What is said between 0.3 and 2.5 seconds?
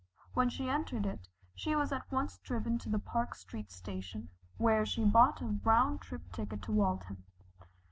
When she entered it, she was at once